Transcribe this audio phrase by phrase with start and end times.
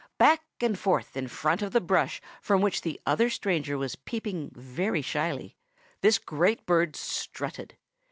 [0.17, 4.49] Back and forth in front of the brush from which the other stranger was peeping
[4.55, 5.55] very shyly
[6.01, 7.77] this great bird strutted.